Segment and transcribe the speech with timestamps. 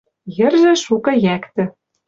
[0.37, 1.63] Йӹржӹ шукы йӓктӹ